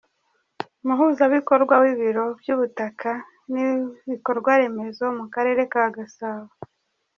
[0.83, 3.11] Umuhuzabikorwa w’ibiro by’ubutaka
[3.51, 6.49] n’ibikorwaremezo mu karere ka Gasabo.